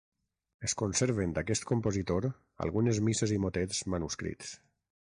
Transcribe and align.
Es 0.67 0.73
conserven 0.81 1.35
d'aquest 1.35 1.69
compositor 1.73 2.29
algunes 2.67 3.05
misses 3.11 3.37
i 3.39 3.41
motets 3.47 3.87
manuscrits. 3.97 4.61